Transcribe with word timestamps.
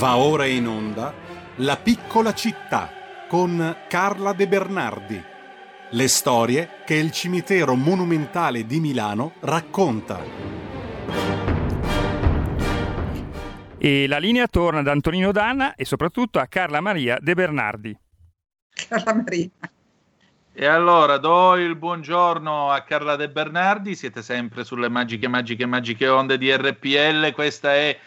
Va 0.00 0.16
ora 0.16 0.46
in 0.46 0.66
onda 0.66 1.12
La 1.56 1.76
piccola 1.76 2.32
città 2.32 2.90
con 3.28 3.76
Carla 3.86 4.32
De 4.32 4.48
Bernardi. 4.48 5.22
Le 5.90 6.08
storie 6.08 6.70
che 6.86 6.94
il 6.94 7.10
cimitero 7.10 7.74
monumentale 7.74 8.64
di 8.64 8.80
Milano 8.80 9.34
racconta. 9.40 10.18
E 13.76 14.06
la 14.08 14.16
linea 14.16 14.46
torna 14.46 14.78
ad 14.78 14.88
Antonino 14.88 15.32
Danna 15.32 15.74
e 15.74 15.84
soprattutto 15.84 16.38
a 16.38 16.46
Carla 16.46 16.80
Maria 16.80 17.18
De 17.20 17.34
Bernardi. 17.34 17.94
Carla 18.88 19.12
Maria. 19.12 19.50
E 20.50 20.64
allora 20.64 21.18
do 21.18 21.56
il 21.56 21.76
buongiorno 21.76 22.70
a 22.70 22.80
Carla 22.84 23.16
De 23.16 23.28
Bernardi, 23.28 23.94
siete 23.94 24.22
sempre 24.22 24.64
sulle 24.64 24.88
magiche, 24.88 25.28
magiche, 25.28 25.66
magiche 25.66 26.08
onde 26.08 26.38
di 26.38 26.50
RPL, 26.50 27.32
questa 27.34 27.74
è 27.74 27.98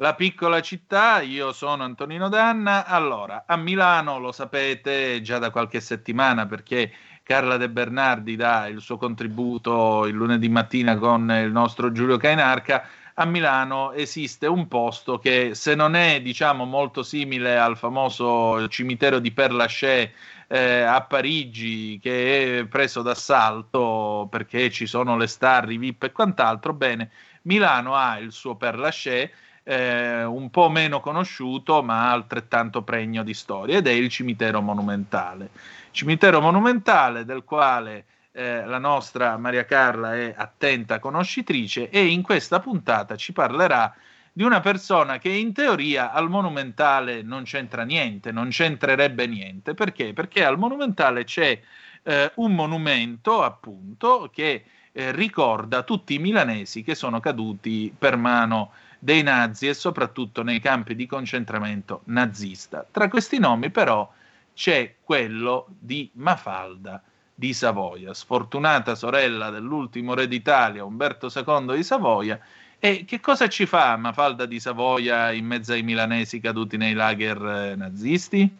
la 0.00 0.14
piccola 0.14 0.62
città, 0.62 1.20
io 1.20 1.52
sono 1.52 1.84
Antonino 1.84 2.30
Danna. 2.30 2.86
Allora, 2.86 3.44
a 3.46 3.56
Milano 3.56 4.18
lo 4.18 4.32
sapete 4.32 5.20
già 5.20 5.38
da 5.38 5.50
qualche 5.50 5.80
settimana 5.80 6.46
perché 6.46 6.90
Carla 7.22 7.58
De 7.58 7.68
Bernardi 7.68 8.34
dà 8.34 8.66
il 8.66 8.80
suo 8.80 8.96
contributo 8.96 10.06
il 10.06 10.14
lunedì 10.14 10.48
mattina 10.48 10.96
con 10.96 11.30
il 11.30 11.52
nostro 11.52 11.92
Giulio 11.92 12.16
Cainarca. 12.16 12.88
A 13.12 13.26
Milano 13.26 13.92
esiste 13.92 14.46
un 14.46 14.68
posto 14.68 15.18
che 15.18 15.54
se 15.54 15.74
non 15.74 15.94
è 15.94 16.22
diciamo 16.22 16.64
molto 16.64 17.02
simile 17.02 17.58
al 17.58 17.76
famoso 17.76 18.68
cimitero 18.68 19.18
di 19.18 19.32
Père 19.32 19.52
Lachaise 19.52 20.14
eh, 20.48 20.80
a 20.80 21.02
Parigi 21.02 21.98
che 22.00 22.60
è 22.60 22.66
preso 22.66 23.02
d'assalto 23.02 24.28
perché 24.30 24.70
ci 24.70 24.86
sono 24.86 25.18
le 25.18 25.26
star, 25.26 25.70
i 25.70 25.76
VIP 25.76 26.04
e 26.04 26.12
quant'altro, 26.12 26.72
bene, 26.72 27.10
Milano 27.42 27.94
ha 27.94 28.18
il 28.18 28.32
suo 28.32 28.56
Père 28.56 28.78
Lachaise 28.78 29.30
eh, 29.62 30.24
un 30.24 30.50
po' 30.50 30.68
meno 30.68 31.00
conosciuto 31.00 31.82
ma 31.82 32.10
altrettanto 32.10 32.82
pregno 32.82 33.22
di 33.22 33.34
storia 33.34 33.78
ed 33.78 33.86
è 33.86 33.92
il 33.92 34.08
cimitero 34.08 34.60
monumentale. 34.60 35.50
Cimitero 35.90 36.40
monumentale 36.40 37.24
del 37.24 37.44
quale 37.44 38.04
eh, 38.32 38.64
la 38.64 38.78
nostra 38.78 39.36
Maria 39.36 39.64
Carla 39.64 40.14
è 40.14 40.34
attenta 40.36 40.98
conoscitrice 40.98 41.90
e 41.90 42.06
in 42.06 42.22
questa 42.22 42.60
puntata 42.60 43.16
ci 43.16 43.32
parlerà 43.32 43.94
di 44.32 44.44
una 44.44 44.60
persona 44.60 45.18
che 45.18 45.28
in 45.28 45.52
teoria 45.52 46.12
al 46.12 46.30
monumentale 46.30 47.22
non 47.22 47.42
c'entra 47.42 47.82
niente, 47.82 48.30
non 48.30 48.48
c'entrerebbe 48.48 49.26
niente. 49.26 49.74
Perché? 49.74 50.12
Perché 50.12 50.44
al 50.44 50.58
monumentale 50.58 51.24
c'è 51.24 51.60
eh, 52.02 52.32
un 52.36 52.54
monumento 52.54 53.42
appunto 53.42 54.30
che 54.32 54.64
eh, 54.92 55.12
ricorda 55.12 55.82
tutti 55.82 56.14
i 56.14 56.18
milanesi 56.18 56.82
che 56.82 56.94
sono 56.94 57.20
caduti 57.20 57.94
per 57.96 58.16
mano 58.16 58.72
dei 59.00 59.22
nazi 59.22 59.66
e 59.66 59.74
soprattutto 59.74 60.42
nei 60.42 60.60
campi 60.60 60.94
di 60.94 61.06
concentramento 61.06 62.02
nazista. 62.04 62.86
Tra 62.88 63.08
questi 63.08 63.38
nomi 63.38 63.70
però 63.70 64.08
c'è 64.54 64.94
quello 65.02 65.66
di 65.68 66.10
Mafalda 66.14 67.02
di 67.34 67.54
Savoia, 67.54 68.12
sfortunata 68.12 68.94
sorella 68.94 69.48
dell'ultimo 69.48 70.12
re 70.12 70.28
d'Italia, 70.28 70.84
Umberto 70.84 71.32
II 71.34 71.74
di 71.74 71.82
Savoia. 71.82 72.38
E 72.78 73.04
che 73.06 73.20
cosa 73.20 73.48
ci 73.48 73.66
fa 73.66 73.96
Mafalda 73.96 74.44
di 74.44 74.60
Savoia 74.60 75.32
in 75.32 75.46
mezzo 75.46 75.72
ai 75.72 75.82
milanesi 75.82 76.38
caduti 76.38 76.76
nei 76.76 76.92
lager 76.92 77.42
eh, 77.42 77.74
nazisti? 77.76 78.58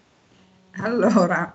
Allora, 0.76 1.52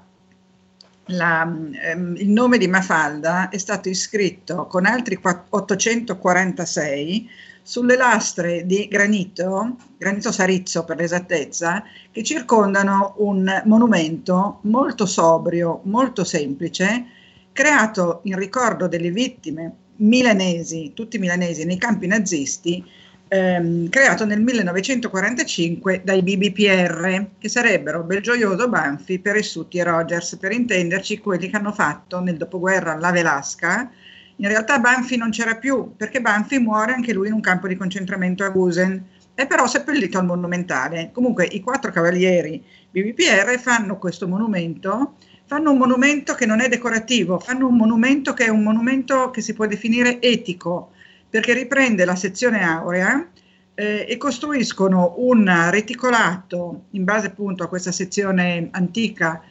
la, 1.05 1.43
ehm, 1.43 2.15
il 2.17 2.29
nome 2.29 2.57
di 2.57 2.67
Mafalda 2.67 3.49
è 3.49 3.57
stato 3.57 3.89
iscritto 3.89 4.67
con 4.67 4.85
altri 4.85 5.19
846 5.21 7.29
sulle 7.67 7.97
lastre 7.97 8.63
di 8.67 8.87
granito, 8.87 9.77
granito 9.97 10.31
sarizzo 10.31 10.85
per 10.85 10.97
l'esattezza, 10.97 11.83
che 12.11 12.21
circondano 12.21 13.15
un 13.17 13.63
monumento 13.65 14.59
molto 14.65 15.07
sobrio, 15.07 15.81
molto 15.85 16.23
semplice, 16.23 17.05
creato 17.51 18.19
in 18.25 18.37
ricordo 18.37 18.87
delle 18.87 19.09
vittime 19.09 19.73
milanesi, 19.95 20.91
tutti 20.93 21.17
milanesi 21.17 21.65
nei 21.65 21.79
campi 21.79 22.05
nazisti, 22.05 22.85
ehm, 23.29 23.89
creato 23.89 24.25
nel 24.25 24.41
1945 24.41 26.01
dai 26.03 26.21
BBPR, 26.21 27.29
che 27.39 27.49
sarebbero 27.49 28.03
Belgioioso, 28.03 28.69
Banfi, 28.69 29.17
Peressuti 29.17 29.79
e 29.79 29.83
Rogers, 29.83 30.35
per 30.35 30.51
intenderci 30.51 31.17
quelli 31.17 31.49
che 31.49 31.57
hanno 31.57 31.71
fatto 31.71 32.19
nel 32.19 32.37
dopoguerra 32.37 32.95
la 32.95 33.11
Velasca, 33.11 33.89
in 34.37 34.47
realtà 34.47 34.79
Banfi 34.79 35.15
non 35.17 35.29
c'era 35.29 35.55
più, 35.55 35.93
perché 35.95 36.21
Banfi 36.21 36.59
muore 36.59 36.93
anche 36.93 37.13
lui 37.13 37.27
in 37.27 37.33
un 37.33 37.41
campo 37.41 37.67
di 37.67 37.75
concentramento 37.75 38.43
a 38.43 38.49
Gusen, 38.49 39.03
è 39.33 39.47
però 39.47 39.67
seppellito 39.67 40.17
al 40.17 40.25
monumentale. 40.25 41.09
Comunque 41.13 41.45
i 41.45 41.61
quattro 41.61 41.91
cavalieri 41.91 42.63
BBPR 42.89 43.59
fanno 43.59 43.97
questo 43.97 44.27
monumento, 44.27 45.15
fanno 45.45 45.71
un 45.71 45.77
monumento 45.77 46.33
che 46.33 46.45
non 46.45 46.61
è 46.61 46.67
decorativo, 46.67 47.39
fanno 47.39 47.67
un 47.67 47.75
monumento 47.75 48.33
che 48.33 48.45
è 48.45 48.49
un 48.49 48.63
monumento 48.63 49.29
che 49.31 49.41
si 49.41 49.53
può 49.53 49.67
definire 49.67 50.21
etico, 50.21 50.91
perché 51.29 51.53
riprende 51.53 52.05
la 52.05 52.15
sezione 52.15 52.63
aurea 52.63 53.27
eh, 53.75 54.05
e 54.07 54.17
costruiscono 54.17 55.15
un 55.17 55.69
reticolato 55.69 56.85
in 56.91 57.03
base 57.03 57.27
appunto 57.27 57.63
a 57.63 57.67
questa 57.67 57.91
sezione 57.91 58.69
antica 58.71 59.41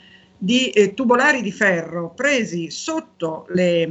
di 0.44 0.68
eh, 0.68 0.92
tubolari 0.92 1.40
di 1.40 1.50
ferro 1.50 2.10
presi 2.10 2.70
sotto 2.70 3.46
le 3.48 3.86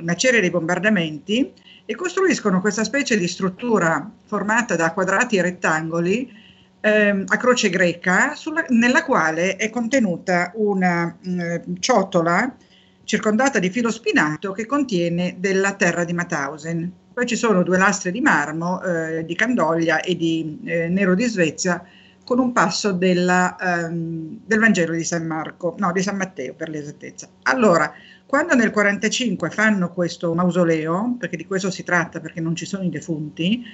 macerie 0.00 0.40
dei 0.40 0.48
bombardamenti 0.48 1.52
e 1.84 1.94
costruiscono 1.94 2.62
questa 2.62 2.82
specie 2.82 3.18
di 3.18 3.28
struttura 3.28 4.10
formata 4.24 4.74
da 4.74 4.94
quadrati 4.94 5.36
e 5.36 5.42
rettangoli 5.42 6.32
eh, 6.80 7.24
a 7.26 7.36
croce 7.36 7.68
greca 7.68 8.34
sulla, 8.34 8.64
nella 8.68 9.04
quale 9.04 9.56
è 9.56 9.68
contenuta 9.68 10.50
una 10.54 11.14
mh, 11.20 11.74
ciotola 11.78 12.56
circondata 13.04 13.58
di 13.58 13.68
filo 13.68 13.90
spinato 13.90 14.52
che 14.52 14.64
contiene 14.64 15.36
della 15.38 15.74
terra 15.74 16.04
di 16.04 16.14
Mauthausen. 16.14 16.90
Poi 17.12 17.26
ci 17.26 17.36
sono 17.36 17.62
due 17.62 17.76
lastre 17.76 18.12
di 18.12 18.22
marmo, 18.22 18.80
eh, 18.82 19.26
di 19.26 19.34
Candoglia 19.34 20.00
e 20.00 20.16
di 20.16 20.58
eh, 20.64 20.88
Nero 20.88 21.14
di 21.14 21.24
Svezia 21.24 21.84
con 22.28 22.38
un 22.40 22.52
passo 22.52 22.92
della, 22.92 23.56
um, 23.58 24.40
del 24.44 24.58
Vangelo 24.58 24.92
di 24.92 25.02
San 25.02 25.26
Marco, 25.26 25.74
no, 25.78 25.92
di 25.92 26.02
San 26.02 26.18
Matteo 26.18 26.52
per 26.52 26.68
l'esattezza. 26.68 27.26
Allora, 27.44 27.90
quando 28.26 28.54
nel 28.54 28.70
45 28.70 29.48
fanno 29.48 29.90
questo 29.94 30.34
mausoleo, 30.34 31.16
perché 31.18 31.38
di 31.38 31.46
questo 31.46 31.70
si 31.70 31.84
tratta, 31.84 32.20
perché 32.20 32.42
non 32.42 32.54
ci 32.54 32.66
sono 32.66 32.82
i 32.82 32.90
defunti, 32.90 33.64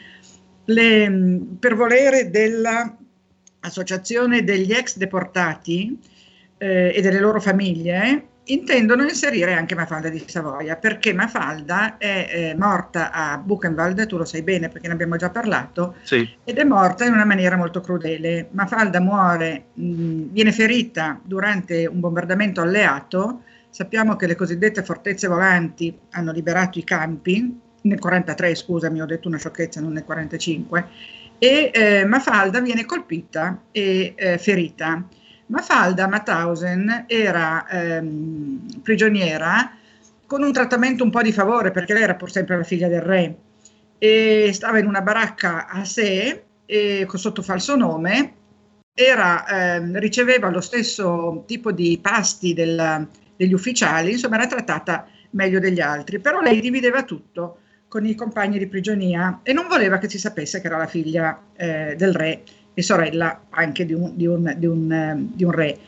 le, 0.66 1.40
per 1.58 1.74
volere 1.74 2.30
dell'associazione 2.30 4.44
degli 4.44 4.70
ex 4.70 4.98
deportati 4.98 5.98
eh, 6.56 6.92
e 6.94 7.02
delle 7.02 7.18
loro 7.18 7.40
famiglie, 7.40 8.28
intendono 8.46 9.04
inserire 9.04 9.54
anche 9.54 9.74
Mafalda 9.74 10.08
di 10.08 10.22
Savoia, 10.26 10.76
perché 10.76 11.14
Mafalda 11.14 11.96
è 11.96 12.28
eh, 12.30 12.54
morta 12.56 13.10
a 13.10 13.38
Buchenwald, 13.38 14.06
tu 14.06 14.16
lo 14.16 14.24
sai 14.24 14.42
bene 14.42 14.68
perché 14.68 14.86
ne 14.86 14.92
abbiamo 14.94 15.16
già 15.16 15.30
parlato, 15.30 15.96
sì. 16.02 16.28
ed 16.44 16.58
è 16.58 16.64
morta 16.64 17.04
in 17.04 17.12
una 17.12 17.24
maniera 17.24 17.56
molto 17.56 17.80
crudele. 17.80 18.48
Mafalda 18.50 19.00
muore, 19.00 19.66
mh, 19.72 20.22
viene 20.30 20.52
ferita 20.52 21.18
durante 21.22 21.86
un 21.86 22.00
bombardamento 22.00 22.60
alleato, 22.60 23.42
sappiamo 23.70 24.16
che 24.16 24.26
le 24.26 24.34
cosiddette 24.34 24.82
fortezze 24.82 25.26
volanti 25.26 25.96
hanno 26.10 26.32
liberato 26.32 26.78
i 26.78 26.84
campi, 26.84 27.60
nel 27.82 27.98
43 27.98 28.54
scusami, 28.54 29.00
ho 29.00 29.06
detto 29.06 29.28
una 29.28 29.38
sciocchezza, 29.38 29.80
non 29.80 29.92
nel 29.92 30.04
45, 30.04 30.88
e 31.38 31.70
eh, 31.72 32.04
Mafalda 32.04 32.60
viene 32.60 32.84
colpita 32.84 33.62
e 33.70 34.14
eh, 34.16 34.38
ferita 34.38 35.06
Mafalda 35.54 36.08
Mauthausen 36.08 37.04
era 37.06 37.64
ehm, 37.68 38.80
prigioniera 38.82 39.70
con 40.26 40.42
un 40.42 40.52
trattamento 40.52 41.04
un 41.04 41.10
po' 41.10 41.22
di 41.22 41.30
favore 41.30 41.70
perché 41.70 41.92
lei 41.92 42.02
era 42.02 42.16
pur 42.16 42.28
sempre 42.28 42.56
la 42.56 42.64
figlia 42.64 42.88
del 42.88 43.00
re 43.00 43.36
e 43.98 44.50
stava 44.52 44.80
in 44.80 44.86
una 44.86 45.00
baracca 45.00 45.68
a 45.68 45.84
sé 45.84 46.42
e, 46.66 47.06
sotto 47.14 47.40
falso 47.42 47.76
nome, 47.76 48.34
era, 48.92 49.46
ehm, 49.46 49.98
riceveva 50.00 50.50
lo 50.50 50.60
stesso 50.60 51.44
tipo 51.46 51.70
di 51.70 52.00
pasti 52.02 52.52
del, 52.52 53.08
degli 53.36 53.52
ufficiali, 53.52 54.10
insomma 54.10 54.36
era 54.36 54.48
trattata 54.48 55.06
meglio 55.30 55.60
degli 55.60 55.80
altri, 55.80 56.18
però 56.18 56.40
lei 56.40 56.60
divideva 56.60 57.04
tutto 57.04 57.58
con 57.86 58.04
i 58.04 58.16
compagni 58.16 58.58
di 58.58 58.66
prigionia 58.66 59.38
e 59.44 59.52
non 59.52 59.68
voleva 59.68 59.98
che 59.98 60.08
si 60.08 60.18
sapesse 60.18 60.60
che 60.60 60.66
era 60.66 60.78
la 60.78 60.88
figlia 60.88 61.40
eh, 61.56 61.94
del 61.96 62.12
re 62.12 62.42
e 62.74 62.82
sorella 62.82 63.44
anche 63.50 63.86
di 63.86 63.94
un, 63.94 64.12
di 64.14 64.26
un, 64.26 64.54
di 64.58 64.66
un, 64.66 64.92
ehm, 64.92 65.30
di 65.34 65.44
un 65.44 65.50
re. 65.52 65.78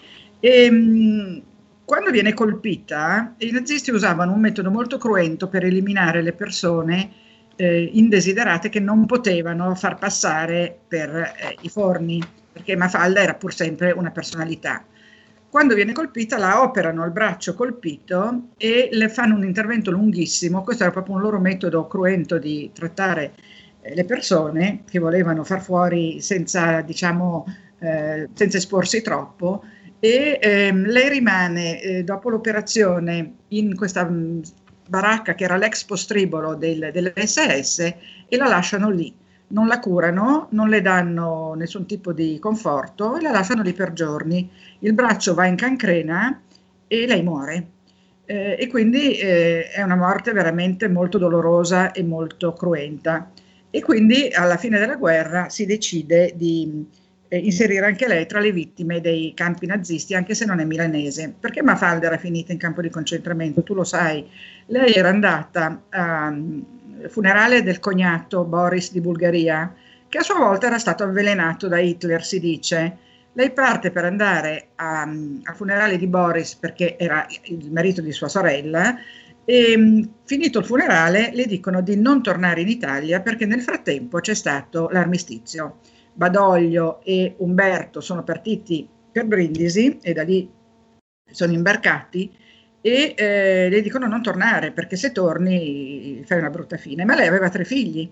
E, 0.40 0.64
ehm, 0.64 1.42
quando 1.84 2.10
viene 2.10 2.34
colpita, 2.34 3.34
i 3.38 3.50
nazisti 3.50 3.90
usavano 3.92 4.32
un 4.32 4.40
metodo 4.40 4.70
molto 4.70 4.98
cruento 4.98 5.48
per 5.48 5.64
eliminare 5.64 6.20
le 6.20 6.32
persone 6.32 7.10
eh, 7.56 7.90
indesiderate 7.92 8.68
che 8.68 8.80
non 8.80 9.06
potevano 9.06 9.74
far 9.74 9.96
passare 9.96 10.76
per 10.86 11.10
eh, 11.14 11.56
i 11.60 11.68
forni, 11.68 12.20
perché 12.52 12.76
Mafalda 12.76 13.22
era 13.22 13.34
pur 13.34 13.54
sempre 13.54 13.92
una 13.92 14.10
personalità. 14.10 14.84
Quando 15.48 15.74
viene 15.74 15.92
colpita 15.92 16.36
la 16.38 16.60
operano 16.62 17.02
al 17.02 17.12
braccio 17.12 17.54
colpito 17.54 18.48
e 18.58 18.88
le 18.90 19.08
fanno 19.08 19.36
un 19.36 19.44
intervento 19.44 19.90
lunghissimo, 19.90 20.62
questo 20.62 20.82
era 20.82 20.92
proprio 20.92 21.14
un 21.14 21.22
loro 21.22 21.38
metodo 21.38 21.86
cruento 21.86 22.38
di 22.38 22.70
trattare 22.74 23.32
le 23.94 24.04
persone 24.04 24.82
che 24.88 24.98
volevano 24.98 25.44
far 25.44 25.62
fuori 25.62 26.20
senza, 26.20 26.80
diciamo, 26.80 27.44
eh, 27.78 28.28
senza 28.32 28.56
esporsi 28.56 29.02
troppo 29.02 29.62
e 29.98 30.38
ehm, 30.40 30.86
lei 30.86 31.08
rimane 31.08 31.80
eh, 31.80 32.04
dopo 32.04 32.28
l'operazione 32.28 33.34
in 33.48 33.74
questa 33.74 34.04
mh, 34.04 34.14
mm, 34.14 34.40
baracca 34.88 35.34
che 35.34 35.44
era 35.44 35.56
l'ex 35.56 35.84
postribolo 35.84 36.54
del, 36.54 36.90
dell'SS 36.92 37.78
e 38.28 38.36
la 38.36 38.46
lasciano 38.46 38.90
lì. 38.90 39.14
Non 39.48 39.68
la 39.68 39.78
curano, 39.78 40.48
non 40.50 40.68
le 40.68 40.80
danno 40.80 41.54
nessun 41.54 41.86
tipo 41.86 42.12
di 42.12 42.38
conforto 42.38 43.16
e 43.16 43.20
la 43.20 43.30
lasciano 43.30 43.62
lì 43.62 43.72
per 43.72 43.92
giorni. 43.92 44.50
Il 44.80 44.92
braccio 44.92 45.34
va 45.34 45.46
in 45.46 45.56
cancrena 45.56 46.40
e 46.86 47.06
lei 47.06 47.22
muore. 47.22 47.66
Eh, 48.24 48.56
e 48.58 48.66
quindi 48.66 49.12
eh, 49.18 49.70
è 49.70 49.82
una 49.82 49.96
morte 49.96 50.32
veramente 50.32 50.88
molto 50.88 51.16
dolorosa 51.16 51.92
e 51.92 52.02
molto 52.02 52.52
cruenta. 52.52 53.30
E 53.70 53.82
quindi 53.82 54.30
alla 54.32 54.56
fine 54.56 54.78
della 54.78 54.96
guerra 54.96 55.48
si 55.48 55.66
decide 55.66 56.32
di 56.34 56.86
eh, 57.28 57.38
inserire 57.38 57.86
anche 57.86 58.06
lei 58.06 58.26
tra 58.26 58.40
le 58.40 58.52
vittime 58.52 59.00
dei 59.00 59.32
campi 59.34 59.66
nazisti, 59.66 60.14
anche 60.14 60.34
se 60.34 60.44
non 60.44 60.60
è 60.60 60.64
milanese. 60.64 61.34
Perché 61.38 61.62
Mafalda 61.62 62.06
era 62.06 62.18
finita 62.18 62.52
in 62.52 62.58
campo 62.58 62.80
di 62.80 62.90
concentramento? 62.90 63.62
Tu 63.62 63.74
lo 63.74 63.84
sai, 63.84 64.28
lei 64.66 64.92
era 64.92 65.08
andata 65.08 65.82
al 65.90 66.34
mm, 66.34 66.60
funerale 67.08 67.62
del 67.62 67.78
cognato 67.78 68.44
Boris 68.44 68.92
di 68.92 69.00
Bulgaria, 69.00 69.74
che 70.08 70.18
a 70.18 70.22
sua 70.22 70.38
volta 70.38 70.66
era 70.66 70.78
stato 70.78 71.04
avvelenato 71.04 71.68
da 71.68 71.78
Hitler, 71.78 72.24
si 72.24 72.40
dice. 72.40 72.98
Lei 73.32 73.50
parte 73.50 73.90
per 73.90 74.04
andare 74.04 74.68
a, 74.76 75.04
mm, 75.06 75.40
al 75.44 75.54
funerale 75.54 75.98
di 75.98 76.06
Boris 76.06 76.54
perché 76.54 76.96
era 76.96 77.26
il 77.44 77.70
marito 77.70 78.00
di 78.00 78.12
sua 78.12 78.28
sorella 78.28 78.96
e 79.48 79.76
mm, 79.78 80.02
finito 80.24 80.58
il 80.58 80.64
funerale 80.64 81.30
le 81.32 81.46
dicono 81.46 81.80
di 81.80 81.96
non 81.96 82.20
tornare 82.20 82.60
in 82.60 82.68
Italia 82.68 83.20
perché 83.20 83.46
nel 83.46 83.62
frattempo 83.62 84.18
c'è 84.20 84.34
stato 84.34 84.88
l'armistizio. 84.90 85.78
Badoglio 86.12 87.00
e 87.04 87.36
Umberto 87.38 88.00
sono 88.00 88.24
partiti 88.24 88.88
per 89.12 89.26
Brindisi 89.26 89.98
e 90.02 90.12
da 90.12 90.24
lì 90.24 90.50
sono 91.30 91.52
imbarcati 91.52 92.34
e 92.80 93.14
eh, 93.16 93.68
le 93.68 93.80
dicono 93.82 94.06
non 94.06 94.22
tornare 94.22 94.72
perché 94.72 94.96
se 94.96 95.12
torni 95.12 96.22
fai 96.26 96.38
una 96.38 96.50
brutta 96.50 96.76
fine. 96.76 97.04
Ma 97.04 97.14
lei 97.14 97.28
aveva 97.28 97.48
tre 97.48 97.64
figli, 97.64 98.10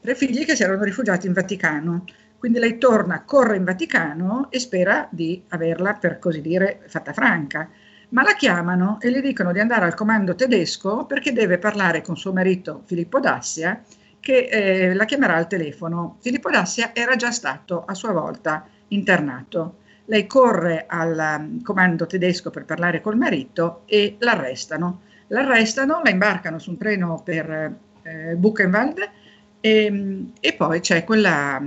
tre 0.00 0.14
figli 0.14 0.44
che 0.44 0.56
si 0.56 0.62
erano 0.62 0.82
rifugiati 0.82 1.26
in 1.26 1.32
Vaticano. 1.32 2.04
Quindi 2.38 2.58
lei 2.58 2.78
torna, 2.78 3.22
corre 3.24 3.56
in 3.56 3.64
Vaticano 3.64 4.50
e 4.50 4.58
spera 4.58 5.08
di 5.10 5.44
averla, 5.48 5.94
per 5.94 6.18
così 6.18 6.40
dire, 6.40 6.80
fatta 6.86 7.12
franca. 7.12 7.70
Ma 8.12 8.22
la 8.22 8.34
chiamano 8.34 8.98
e 9.00 9.08
le 9.08 9.22
dicono 9.22 9.52
di 9.52 9.60
andare 9.60 9.86
al 9.86 9.94
comando 9.94 10.34
tedesco 10.34 11.06
perché 11.06 11.32
deve 11.32 11.56
parlare 11.56 12.02
con 12.02 12.14
suo 12.14 12.32
marito 12.32 12.82
Filippo 12.84 13.20
Dassia 13.20 13.82
che 14.20 14.48
eh, 14.50 14.94
la 14.94 15.06
chiamerà 15.06 15.36
al 15.36 15.46
telefono. 15.46 16.18
Filippo 16.20 16.50
Dassia 16.50 16.94
era 16.94 17.16
già 17.16 17.30
stato 17.30 17.84
a 17.86 17.94
sua 17.94 18.12
volta 18.12 18.66
internato. 18.88 19.78
Lei 20.04 20.26
corre 20.26 20.84
al 20.86 21.38
um, 21.38 21.62
comando 21.62 22.06
tedesco 22.06 22.50
per 22.50 22.66
parlare 22.66 23.00
col 23.00 23.16
marito 23.16 23.82
e 23.86 24.16
l'arrestano. 24.18 25.00
L'arrestano, 25.28 26.02
la 26.04 26.10
imbarcano 26.10 26.58
su 26.58 26.68
un 26.68 26.76
treno 26.76 27.22
per 27.24 27.74
eh, 28.02 28.34
Buchenwald 28.36 29.10
e, 29.58 30.26
e, 30.38 30.52
poi 30.52 30.80
c'è 30.80 31.04
quella, 31.04 31.62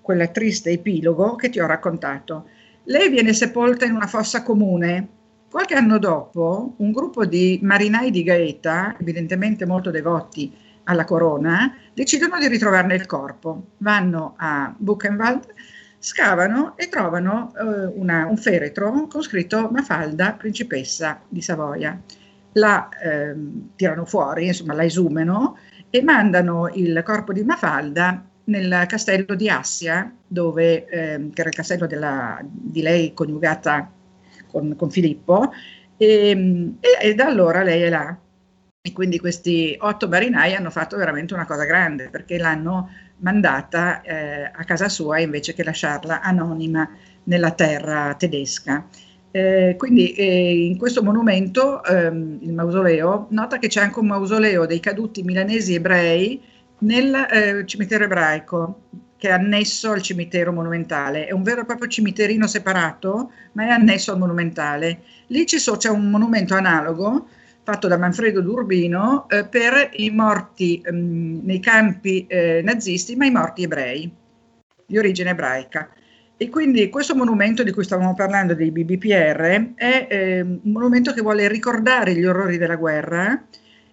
quella 0.00 0.28
triste 0.28 0.70
epilogo 0.70 1.34
che 1.34 1.48
ti 1.48 1.58
ho 1.58 1.66
raccontato. 1.66 2.48
Lei 2.84 3.08
viene 3.08 3.32
sepolta 3.32 3.84
in 3.84 3.94
una 3.94 4.06
fossa 4.06 4.44
comune. 4.44 5.20
Qualche 5.52 5.74
anno 5.74 5.98
dopo, 5.98 6.76
un 6.78 6.92
gruppo 6.92 7.26
di 7.26 7.58
marinai 7.60 8.10
di 8.10 8.22
Gaeta, 8.22 8.96
evidentemente 8.98 9.66
molto 9.66 9.90
devoti 9.90 10.50
alla 10.84 11.04
corona, 11.04 11.76
decidono 11.92 12.38
di 12.38 12.48
ritrovarne 12.48 12.94
il 12.94 13.04
corpo. 13.04 13.72
Vanno 13.76 14.32
a 14.38 14.74
Buchenwald, 14.74 15.44
scavano 15.98 16.72
e 16.78 16.88
trovano 16.88 17.52
eh, 17.54 17.92
una, 17.96 18.24
un 18.24 18.38
feretro 18.38 19.06
con 19.08 19.20
scritto 19.20 19.68
Mafalda, 19.70 20.32
principessa 20.32 21.20
di 21.28 21.42
Savoia. 21.42 22.00
La 22.52 22.88
eh, 22.88 23.36
tirano 23.76 24.06
fuori, 24.06 24.46
insomma 24.46 24.72
la 24.72 24.84
esumeno 24.84 25.58
e 25.90 26.02
mandano 26.02 26.70
il 26.72 27.02
corpo 27.04 27.34
di 27.34 27.44
Mafalda 27.44 28.24
nel 28.44 28.86
castello 28.88 29.34
di 29.34 29.50
Assia, 29.50 30.10
dove, 30.26 30.86
eh, 30.86 31.28
che 31.30 31.40
era 31.42 31.50
il 31.50 31.54
castello 31.54 31.86
della, 31.86 32.38
di 32.42 32.80
lei 32.80 33.12
coniugata 33.12 34.00
con, 34.52 34.76
con 34.76 34.90
Filippo, 34.90 35.50
e, 35.96 36.74
e, 36.80 37.08
e 37.08 37.14
da 37.14 37.26
allora 37.26 37.62
lei 37.62 37.82
è 37.82 37.88
là 37.88 38.16
e 38.84 38.92
quindi 38.92 39.20
questi 39.20 39.76
otto 39.78 40.08
marinai 40.08 40.54
hanno 40.54 40.70
fatto 40.70 40.96
veramente 40.96 41.34
una 41.34 41.46
cosa 41.46 41.64
grande 41.64 42.08
perché 42.08 42.36
l'hanno 42.36 42.90
mandata 43.18 44.00
eh, 44.02 44.50
a 44.52 44.64
casa 44.64 44.88
sua 44.88 45.20
invece 45.20 45.54
che 45.54 45.62
lasciarla 45.62 46.20
anonima 46.20 46.90
nella 47.24 47.52
terra 47.52 48.14
tedesca. 48.18 48.84
Eh, 49.30 49.76
quindi 49.78 50.12
eh, 50.14 50.66
in 50.66 50.76
questo 50.76 51.02
monumento, 51.04 51.84
ehm, 51.84 52.38
il 52.42 52.52
mausoleo, 52.52 53.28
nota 53.30 53.58
che 53.58 53.68
c'è 53.68 53.80
anche 53.80 54.00
un 54.00 54.08
mausoleo 54.08 54.66
dei 54.66 54.80
caduti 54.80 55.22
milanesi 55.22 55.74
ebrei 55.74 56.42
nel 56.78 57.14
eh, 57.14 57.64
cimitero 57.64 58.04
ebraico 58.04 58.80
che 59.22 59.28
è 59.28 59.30
annesso 59.30 59.92
al 59.92 60.02
cimitero 60.02 60.52
monumentale. 60.52 61.28
È 61.28 61.32
un 61.32 61.44
vero 61.44 61.60
e 61.60 61.64
proprio 61.64 61.86
cimiterino 61.88 62.48
separato, 62.48 63.30
ma 63.52 63.66
è 63.66 63.68
annesso 63.68 64.10
al 64.10 64.18
monumentale. 64.18 65.02
Lì 65.28 65.44
c'è 65.44 65.88
un 65.90 66.10
monumento 66.10 66.56
analogo 66.56 67.28
fatto 67.62 67.86
da 67.86 67.96
Manfredo 67.96 68.40
D'Urbino 68.40 69.28
eh, 69.28 69.44
per 69.44 69.90
i 69.92 70.10
morti 70.10 70.82
mh, 70.84 70.96
mm, 70.96 71.38
nei 71.44 71.60
campi 71.60 72.26
eh, 72.26 72.62
nazisti, 72.64 73.14
ma 73.14 73.26
i 73.26 73.30
morti 73.30 73.62
ebrei, 73.62 74.12
di 74.84 74.98
origine 74.98 75.30
ebraica. 75.30 75.88
E 76.36 76.48
quindi 76.48 76.88
questo 76.88 77.14
monumento 77.14 77.62
di 77.62 77.70
cui 77.70 77.84
stavamo 77.84 78.14
parlando, 78.14 78.54
dei 78.54 78.72
BBPR, 78.72 79.74
è 79.76 80.06
eh, 80.10 80.40
un 80.40 80.58
monumento 80.64 81.12
che 81.12 81.20
vuole 81.20 81.46
ricordare 81.46 82.16
gli 82.16 82.24
orrori 82.24 82.58
della 82.58 82.74
guerra 82.74 83.40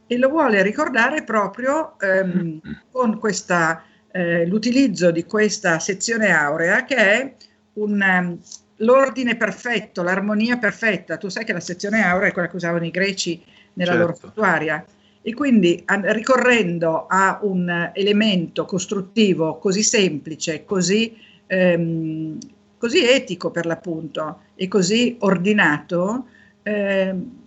e 0.07 0.17
lo 0.17 0.29
vuole 0.29 0.63
ricordare 0.63 1.21
proprio 1.21 1.99
ehm, 1.99 2.59
con 2.89 3.19
questa, 3.19 3.83
eh, 4.11 4.45
l'utilizzo 4.45 5.11
di 5.11 5.25
questa 5.25 5.79
sezione 5.79 6.31
aurea 6.31 6.85
che 6.85 6.95
è 6.95 7.35
un, 7.73 8.01
um, 8.01 8.39
l'ordine 8.77 9.35
perfetto, 9.35 10.03
l'armonia 10.03 10.57
perfetta. 10.57 11.17
Tu 11.17 11.29
sai 11.29 11.45
che 11.45 11.53
la 11.53 11.59
sezione 11.59 12.03
aurea 12.03 12.29
è 12.29 12.33
quella 12.33 12.49
che 12.49 12.55
usavano 12.55 12.85
i 12.85 12.91
greci 12.91 13.43
nella 13.73 13.91
certo. 13.91 14.05
loro 14.05 14.15
fattuaria. 14.15 14.85
E 15.21 15.33
quindi 15.33 15.83
ricorrendo 15.85 17.05
a 17.07 17.39
un 17.43 17.91
elemento 17.93 18.65
costruttivo 18.65 19.57
così 19.57 19.83
semplice, 19.83 20.63
così, 20.63 21.15
ehm, 21.45 22.37
così 22.77 23.05
etico 23.05 23.51
per 23.51 23.65
l'appunto 23.65 24.43
e 24.55 24.67
così 24.69 25.17
ordinato, 25.19 26.25
ehm, 26.63 27.37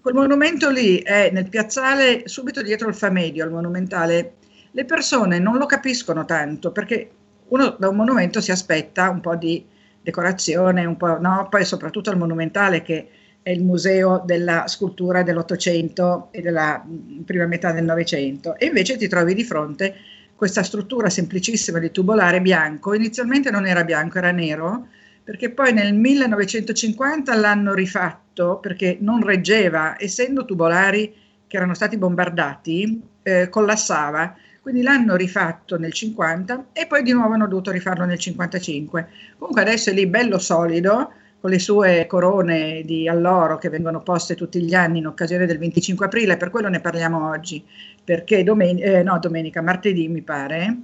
quel 0.00 0.14
monumento 0.14 0.70
lì 0.70 0.98
è 0.98 1.30
nel 1.30 1.48
piazzale 1.48 2.22
subito 2.26 2.62
dietro 2.62 2.88
il 2.88 2.94
Famedio, 2.94 3.44
al 3.44 3.50
monumentale. 3.50 4.34
Le 4.72 4.84
persone 4.84 5.38
non 5.38 5.56
lo 5.58 5.66
capiscono 5.66 6.24
tanto 6.24 6.70
perché 6.70 7.10
uno 7.48 7.76
da 7.78 7.88
un 7.88 7.96
monumento 7.96 8.40
si 8.40 8.50
aspetta 8.50 9.10
un 9.10 9.20
po' 9.20 9.36
di 9.36 9.64
decorazione, 10.00 10.84
un 10.84 10.96
po', 10.96 11.18
no? 11.20 11.48
poi 11.50 11.64
soprattutto 11.64 12.10
al 12.10 12.18
monumentale 12.18 12.82
che 12.82 13.08
è 13.42 13.50
il 13.50 13.62
museo 13.62 14.22
della 14.24 14.66
scultura 14.66 15.22
dell'Ottocento 15.22 16.28
e 16.30 16.40
della 16.40 16.84
prima 17.24 17.46
metà 17.46 17.72
del 17.72 17.84
Novecento, 17.84 18.56
e 18.56 18.66
invece 18.66 18.96
ti 18.96 19.08
trovi 19.08 19.34
di 19.34 19.44
fronte 19.44 19.94
questa 20.36 20.62
struttura 20.62 21.10
semplicissima 21.10 21.78
di 21.78 21.90
tubolare 21.90 22.40
bianco, 22.40 22.94
inizialmente 22.94 23.50
non 23.50 23.66
era 23.66 23.84
bianco, 23.84 24.18
era 24.18 24.30
nero, 24.30 24.86
perché 25.22 25.50
poi 25.50 25.72
nel 25.72 25.94
1950 25.94 27.34
l'hanno 27.34 27.74
rifatto 27.74 28.58
perché 28.58 28.98
non 29.00 29.22
reggeva, 29.22 29.96
essendo 29.98 30.44
tubolari 30.44 31.14
che 31.46 31.56
erano 31.56 31.74
stati 31.74 31.96
bombardati, 31.96 33.02
eh, 33.22 33.48
collassava, 33.48 34.34
quindi 34.60 34.82
l'hanno 34.82 35.16
rifatto 35.16 35.78
nel 35.78 35.92
50 35.92 36.66
e 36.72 36.86
poi 36.86 37.02
di 37.02 37.12
nuovo 37.12 37.34
hanno 37.34 37.48
dovuto 37.48 37.70
rifarlo 37.70 38.04
nel 38.04 38.18
55. 38.18 39.08
Comunque 39.38 39.62
adesso 39.62 39.90
è 39.90 39.92
lì 39.92 40.06
bello 40.06 40.38
solido, 40.38 41.12
con 41.40 41.50
le 41.50 41.58
sue 41.58 42.06
corone 42.06 42.82
di 42.84 43.08
alloro 43.08 43.56
che 43.56 43.70
vengono 43.70 44.02
poste 44.02 44.34
tutti 44.34 44.60
gli 44.62 44.74
anni 44.74 44.98
in 44.98 45.06
occasione 45.06 45.46
del 45.46 45.58
25 45.58 46.06
aprile, 46.06 46.36
per 46.36 46.50
quello 46.50 46.68
ne 46.68 46.80
parliamo 46.80 47.30
oggi, 47.30 47.64
perché 48.04 48.42
domen- 48.44 48.78
eh, 48.78 49.02
no, 49.02 49.18
domenica, 49.18 49.62
martedì 49.62 50.06
mi 50.08 50.20
pare, 50.20 50.80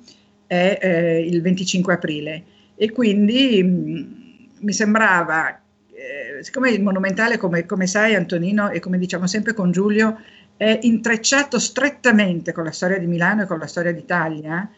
è 0.46 0.78
eh, 0.80 1.26
il 1.26 1.42
25 1.42 1.92
aprile 1.92 2.44
e 2.74 2.90
quindi 2.90 3.62
mh, 3.62 3.68
mm, 3.68 4.04
mi 4.60 4.72
sembrava, 4.72 5.60
eh, 6.38 6.42
siccome 6.42 6.70
il 6.70 6.82
monumentale, 6.82 7.36
come, 7.36 7.66
come 7.66 7.86
sai 7.86 8.14
Antonino 8.14 8.70
e 8.70 8.80
come 8.80 8.98
diciamo 8.98 9.26
sempre 9.26 9.54
con 9.54 9.70
Giulio, 9.70 10.18
è 10.56 10.78
intrecciato 10.82 11.58
strettamente 11.58 12.52
con 12.52 12.64
la 12.64 12.72
storia 12.72 12.98
di 12.98 13.06
Milano 13.06 13.42
e 13.42 13.46
con 13.46 13.58
la 13.58 13.66
storia 13.66 13.92
d'Italia, 13.92 14.68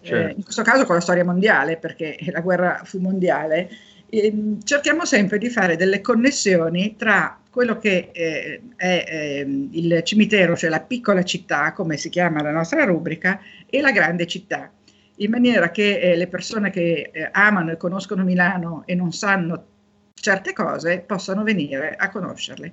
eh, 0.00 0.06
certo. 0.06 0.36
in 0.36 0.42
questo 0.42 0.62
caso 0.62 0.84
con 0.84 0.94
la 0.94 1.00
storia 1.00 1.24
mondiale, 1.24 1.76
perché 1.76 2.16
la 2.32 2.40
guerra 2.40 2.80
fu 2.84 2.98
mondiale, 2.98 3.70
eh, 4.08 4.56
cerchiamo 4.64 5.04
sempre 5.04 5.38
di 5.38 5.48
fare 5.48 5.76
delle 5.76 6.00
connessioni 6.00 6.96
tra 6.96 7.38
quello 7.50 7.78
che 7.78 8.10
eh, 8.12 8.62
è 8.76 9.04
eh, 9.06 9.68
il 9.72 10.00
cimitero, 10.04 10.56
cioè 10.56 10.70
la 10.70 10.80
piccola 10.80 11.22
città, 11.22 11.72
come 11.72 11.96
si 11.96 12.08
chiama 12.08 12.42
la 12.42 12.52
nostra 12.52 12.84
rubrica, 12.84 13.40
e 13.66 13.80
la 13.80 13.92
grande 13.92 14.26
città. 14.26 14.70
in 15.16 15.30
maniera 15.30 15.70
che 15.70 16.00
eh, 16.00 16.16
le 16.16 16.28
persone 16.28 16.70
che 16.70 17.10
eh, 17.12 17.28
amano 17.30 17.72
e 17.72 17.76
conoscono 17.76 18.24
Milano 18.24 18.84
e 18.86 18.94
non 18.94 19.12
sanno 19.12 19.66
certe 20.20 20.52
cose 20.52 21.00
possano 21.00 21.42
venire 21.42 21.96
a 21.96 22.10
conoscerle. 22.10 22.72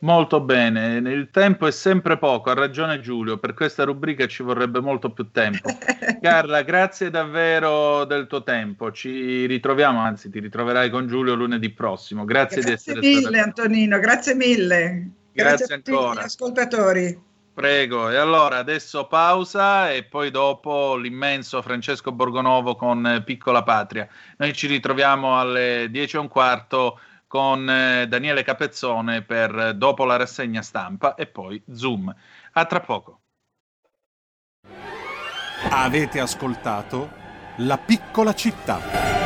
Molto 0.00 0.40
bene, 0.40 0.98
il 1.10 1.28
tempo 1.32 1.66
è 1.66 1.72
sempre 1.72 2.18
poco, 2.18 2.50
ha 2.50 2.54
ragione 2.54 3.00
Giulio, 3.00 3.38
per 3.38 3.52
questa 3.52 3.82
rubrica 3.82 4.28
ci 4.28 4.44
vorrebbe 4.44 4.78
molto 4.80 5.10
più 5.10 5.30
tempo. 5.32 5.68
Carla, 6.22 6.62
grazie 6.62 7.10
davvero 7.10 8.04
del 8.04 8.28
tuo 8.28 8.44
tempo, 8.44 8.92
ci 8.92 9.46
ritroviamo, 9.46 9.98
anzi 9.98 10.30
ti 10.30 10.38
ritroverai 10.38 10.88
con 10.88 11.08
Giulio 11.08 11.34
lunedì 11.34 11.70
prossimo. 11.70 12.24
Grazie, 12.24 12.62
grazie 12.62 12.94
di 12.94 13.00
essere 13.00 13.00
mille, 13.00 13.20
stata 13.20 13.42
Antonino, 13.42 13.98
grazie 13.98 14.34
mille. 14.34 15.10
Grazie, 15.32 15.66
grazie 15.66 15.74
a 15.74 15.78
tutti 15.78 15.90
ancora. 15.90 16.20
gli 16.20 16.24
ascoltatori. 16.24 17.27
Prego, 17.58 18.08
e 18.08 18.16
allora 18.16 18.58
adesso 18.58 19.08
pausa 19.08 19.90
e 19.90 20.04
poi 20.04 20.30
dopo 20.30 20.94
l'immenso 20.94 21.60
Francesco 21.60 22.12
Borgonovo 22.12 22.76
con 22.76 23.20
Piccola 23.26 23.64
Patria. 23.64 24.06
Noi 24.36 24.52
ci 24.52 24.68
ritroviamo 24.68 25.40
alle 25.40 25.88
10 25.90 26.14
e 26.14 26.18
un 26.20 26.28
quarto 26.28 27.00
con 27.26 27.68
eh, 27.68 28.06
Daniele 28.06 28.44
Capezzone 28.44 29.22
per 29.22 29.74
dopo 29.74 30.04
la 30.04 30.14
rassegna 30.14 30.62
stampa 30.62 31.16
e 31.16 31.26
poi 31.26 31.60
Zoom. 31.72 32.14
A 32.52 32.64
tra 32.64 32.78
poco. 32.78 33.22
Avete 35.68 36.20
ascoltato 36.20 37.10
La 37.56 37.76
piccola 37.76 38.34
città 38.34 39.17